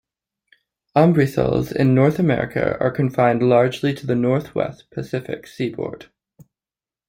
Umbrisols 0.97 1.71
in 1.71 1.93
North 1.93 2.17
America 2.17 2.75
are 2.79 2.89
confined 2.89 3.43
largely 3.43 3.93
to 3.93 4.07
the 4.07 4.15
northwest 4.15 4.89
Pacific 4.89 5.45
seaboard. 5.45 6.07